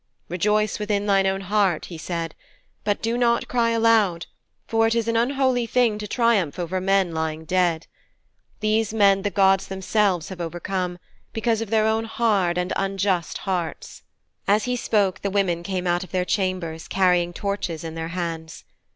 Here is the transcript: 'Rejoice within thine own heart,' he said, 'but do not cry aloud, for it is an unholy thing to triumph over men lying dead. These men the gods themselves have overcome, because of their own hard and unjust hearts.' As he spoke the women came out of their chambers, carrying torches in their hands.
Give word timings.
'Rejoice 0.29 0.79
within 0.79 1.05
thine 1.05 1.27
own 1.27 1.41
heart,' 1.41 1.85
he 1.85 1.97
said, 1.99 2.33
'but 2.83 3.03
do 3.03 3.19
not 3.19 3.47
cry 3.47 3.69
aloud, 3.69 4.25
for 4.65 4.87
it 4.87 4.95
is 4.95 5.07
an 5.07 5.15
unholy 5.15 5.67
thing 5.67 5.99
to 5.99 6.07
triumph 6.07 6.57
over 6.57 6.81
men 6.81 7.13
lying 7.13 7.45
dead. 7.45 7.85
These 8.61 8.95
men 8.95 9.21
the 9.21 9.29
gods 9.29 9.67
themselves 9.67 10.29
have 10.29 10.41
overcome, 10.41 10.97
because 11.33 11.61
of 11.61 11.69
their 11.69 11.85
own 11.85 12.05
hard 12.05 12.57
and 12.57 12.73
unjust 12.75 13.37
hearts.' 13.45 14.01
As 14.47 14.63
he 14.63 14.75
spoke 14.75 15.21
the 15.21 15.29
women 15.29 15.61
came 15.61 15.85
out 15.85 16.03
of 16.03 16.09
their 16.11 16.25
chambers, 16.25 16.87
carrying 16.87 17.31
torches 17.31 17.83
in 17.83 17.93
their 17.93 18.07
hands. 18.07 18.63